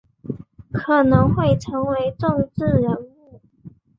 [0.73, 3.39] 可能会成为政治人物